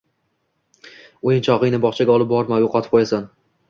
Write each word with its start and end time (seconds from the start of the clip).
“O‘yinchog‘ingni 1.33 1.83
bog‘chaga 1.87 2.19
olib 2.19 2.35
borma, 2.37 2.63
yo‘qotib 2.69 2.99
qo‘yasan” 3.01 3.35